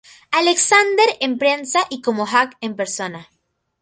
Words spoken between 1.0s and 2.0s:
en prensa